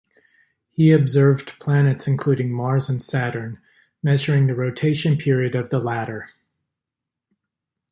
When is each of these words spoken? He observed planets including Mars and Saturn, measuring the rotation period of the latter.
He 0.67 0.91
observed 0.93 1.59
planets 1.59 2.07
including 2.07 2.51
Mars 2.51 2.89
and 2.89 2.99
Saturn, 2.99 3.59
measuring 4.01 4.47
the 4.47 4.55
rotation 4.55 5.15
period 5.15 5.53
of 5.53 5.69
the 5.69 5.77
latter. 5.77 6.31